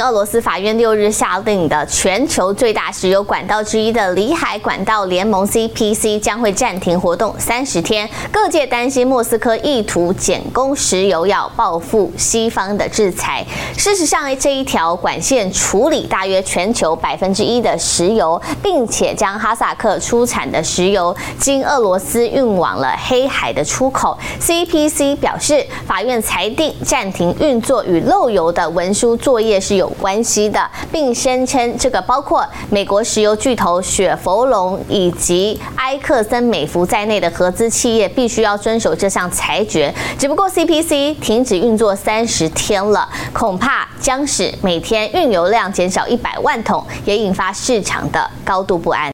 [0.00, 8.08] 俄罗斯法院六日下令的全球最大石油管道之一的里海管道联盟 （CPC） 将会暂停活动三十天。
[8.30, 13.44] 各界担心莫斯科意图减供石油，要报复西方的制裁。
[13.76, 24.16] 事实上，这一条管线处理大约全球百分之一的石油，并且将哈萨克出产的石油经俄罗斯运往了黑海的出口。
[24.40, 29.81] CPC 表示，法院裁定暂停运作与漏油的文书作业是有。
[29.82, 39.92] 有关系的，并声称这个包括美国石油巨头雪佛龙以及埃克森美孚在内的合资企业必须要遵守这项裁决。
[40.16, 49.10] 只不过 CPC 停止运作三十天了，恐怕将使每天运油量减少一百万桶，也引发市场的高度不安。